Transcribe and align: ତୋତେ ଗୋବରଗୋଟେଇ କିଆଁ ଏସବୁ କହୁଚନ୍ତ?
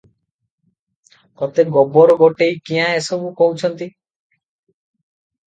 ତୋତେ 1.41 1.65
ଗୋବରଗୋଟେଇ 1.75 2.57
କିଆଁ 2.71 2.89
ଏସବୁ 3.03 3.31
କହୁଚନ୍ତ? 3.43 3.91